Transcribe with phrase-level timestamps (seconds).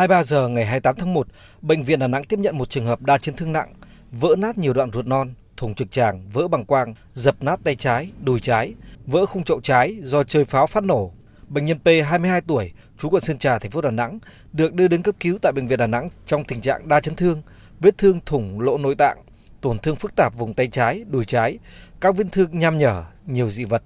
[0.00, 1.26] 23 giờ ngày 28 tháng 1,
[1.62, 3.74] bệnh viện Đà Nẵng tiếp nhận một trường hợp đa chấn thương nặng,
[4.10, 7.76] vỡ nát nhiều đoạn ruột non, thùng trực tràng, vỡ bằng quang, dập nát tay
[7.76, 8.74] trái, đùi trái,
[9.06, 11.12] vỡ khung chậu trái do chơi pháo phát nổ.
[11.48, 14.18] Bệnh nhân P 22 tuổi, trú quận Sơn Trà, thành phố Đà Nẵng,
[14.52, 17.14] được đưa đến cấp cứu tại bệnh viện Đà Nẵng trong tình trạng đa chấn
[17.14, 17.42] thương,
[17.80, 19.18] vết thương thủng lỗ nội tạng,
[19.60, 21.58] tổn thương phức tạp vùng tay trái, đùi trái,
[22.00, 23.82] các vết thương nham nhở, nhiều dị vật.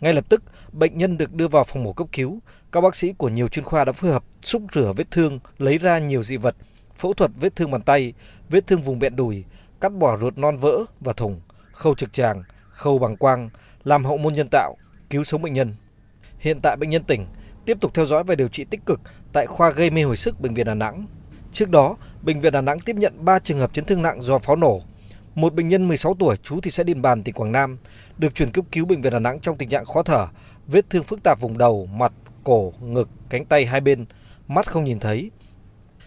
[0.00, 0.42] Ngay lập tức,
[0.72, 2.38] bệnh nhân được đưa vào phòng mổ cấp cứu.
[2.72, 5.78] Các bác sĩ của nhiều chuyên khoa đã phối hợp xúc rửa vết thương, lấy
[5.78, 6.56] ra nhiều dị vật,
[6.96, 8.12] phẫu thuật vết thương bàn tay,
[8.48, 9.44] vết thương vùng bẹn đùi,
[9.80, 11.40] cắt bỏ ruột non vỡ và thủng,
[11.72, 13.50] khâu trực tràng, khâu bằng quang,
[13.84, 14.76] làm hậu môn nhân tạo,
[15.10, 15.74] cứu sống bệnh nhân.
[16.38, 17.26] Hiện tại bệnh nhân tỉnh,
[17.64, 19.00] tiếp tục theo dõi và điều trị tích cực
[19.32, 21.06] tại khoa gây mê hồi sức bệnh viện Đà Nẵng.
[21.52, 24.38] Trước đó, bệnh viện Đà Nẵng tiếp nhận 3 trường hợp chấn thương nặng do
[24.38, 24.82] pháo nổ,
[25.34, 27.78] một bệnh nhân 16 tuổi trú thị xã Điện Bàn, tỉnh Quảng Nam
[28.18, 30.26] được chuyển cấp cứu bệnh viện Đà Nẵng trong tình trạng khó thở,
[30.66, 32.12] vết thương phức tạp vùng đầu, mặt,
[32.44, 34.06] cổ, ngực, cánh tay hai bên,
[34.48, 35.30] mắt không nhìn thấy.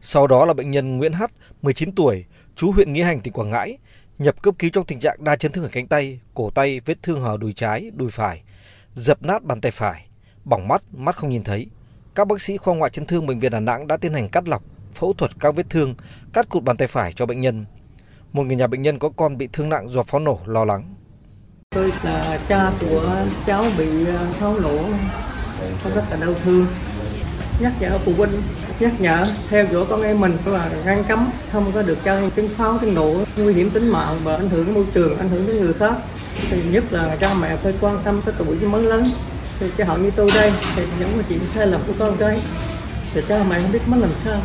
[0.00, 1.22] Sau đó là bệnh nhân Nguyễn H,
[1.62, 2.24] 19 tuổi,
[2.56, 3.78] trú huyện Nghĩa Hành, tỉnh Quảng Ngãi,
[4.18, 7.02] nhập cấp cứu trong tình trạng đa chấn thương ở cánh tay, cổ tay, vết
[7.02, 8.42] thương hở đùi trái, đùi phải,
[8.94, 10.06] dập nát bàn tay phải,
[10.44, 11.66] bỏng mắt, mắt không nhìn thấy.
[12.14, 14.48] Các bác sĩ khoa ngoại chấn thương bệnh viện Đà Nẵng đã tiến hành cắt
[14.48, 14.62] lọc,
[14.94, 15.94] phẫu thuật các vết thương,
[16.32, 17.64] cắt cụt bàn tay phải cho bệnh nhân
[18.34, 20.94] một người nhà bệnh nhân có con bị thương nặng do pháo nổ lo lắng.
[21.70, 24.78] Tôi là cha của cháu bị ờ, pháo nổ,
[25.84, 26.66] con rất là đau thương.
[27.60, 28.42] Nhắc nhở phụ huynh,
[28.80, 32.48] nhắc nhở theo dõi con em mình là ngăn cấm không có được chơi tiếng
[32.48, 35.56] pháo, tiếng nổ nguy hiểm tính mạng và ảnh hưởng môi trường, ảnh hưởng đến
[35.60, 35.94] người khác.
[36.50, 39.10] Thì nhất là cha mẹ phải quan tâm tới tuổi mới lớn.
[39.60, 42.40] Thì cho họ như tôi đây thì những chuyện sai lầm của con cái
[43.14, 44.40] thì cha mẹ không biết mất làm sao.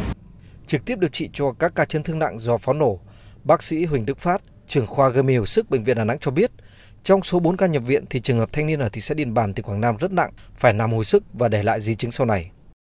[0.68, 3.00] Trực tiếp điều trị cho các ca chấn thương nặng do pháo nổ,
[3.44, 6.20] Bác sĩ Huỳnh Đức Phát, trưởng khoa gây mê hồi sức bệnh viện Đà Nẵng
[6.20, 6.52] cho biết,
[7.04, 9.34] trong số 4 ca nhập viện thì trường hợp thanh niên ở thị xã Điện
[9.34, 12.12] Bàn, tỉnh Quảng Nam rất nặng, phải nằm hồi sức và để lại di chứng
[12.12, 12.52] sau này.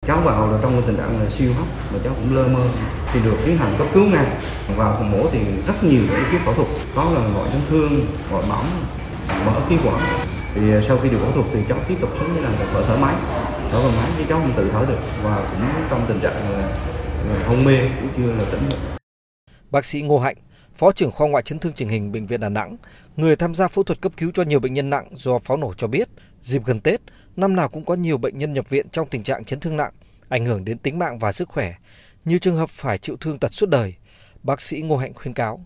[0.08, 2.68] Cháu vào là trong tình trạng là siêu hấp và cháu cũng lơ mơ
[3.14, 4.26] thì được tiến hành cấp cứu ngay.
[4.76, 8.06] Vào phòng mổ thì rất nhiều những cái phẫu thuật, có là gọi chấn thương,
[8.32, 8.86] gọi bỏng,
[9.46, 10.02] mở khí quản.
[10.56, 12.84] Thì à, sau khi được phẫu thuật thì cháu tiếp tục xuống như làm vợ
[12.88, 13.16] thở máy.
[13.72, 16.78] Thở bằng máy thì cháu không tự thở được và cũng trong tình trạng là
[17.48, 18.78] hôn mê cũng chưa là tỉnh được.
[19.76, 20.36] Bác sĩ Ngô Hạnh,
[20.76, 22.76] Phó trưởng khoa ngoại chấn thương chỉnh hình bệnh viện Đà Nẵng,
[23.18, 25.74] người tham gia phẫu thuật cấp cứu cho nhiều bệnh nhân nặng do pháo nổ
[25.74, 26.08] cho biết,
[26.42, 27.02] dịp gần Tết,
[27.36, 29.92] năm nào cũng có nhiều bệnh nhân nhập viện trong tình trạng chấn thương nặng,
[30.30, 31.74] ảnh hưởng đến tính mạng và sức khỏe.
[32.26, 33.94] Nhiều trường hợp phải chịu thương tật suốt đời.
[34.44, 35.60] Bác sĩ Ngô Hạnh khuyến cáo.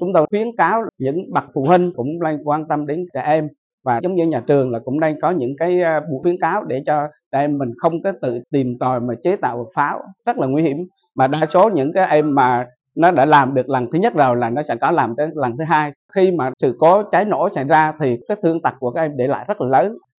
[0.00, 3.48] Chúng tôi khuyến cáo những bậc phụ huynh cũng đang quan tâm đến trẻ em
[3.84, 6.64] và giống như nhà trường là cũng đang có những cái à, buổi khuyến cáo
[6.64, 10.36] để cho trẻ em mình không có tự tìm tòi mà chế tạo pháo rất
[10.38, 10.76] là nguy hiểm
[11.14, 14.36] mà đa số những cái em mà nó đã làm được lần thứ nhất rồi
[14.36, 15.92] là nó sẽ có làm tới lần thứ hai.
[16.14, 19.16] Khi mà sự cố cháy nổ xảy ra thì cái thương tật của các em
[19.16, 19.98] để lại rất là lớn.